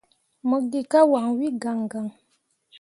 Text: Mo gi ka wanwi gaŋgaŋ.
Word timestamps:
Mo 0.47 0.57
gi 0.69 0.81
ka 0.91 0.99
wanwi 1.11 1.47
gaŋgaŋ. 1.61 2.07